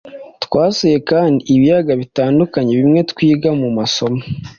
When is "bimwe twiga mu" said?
2.79-3.69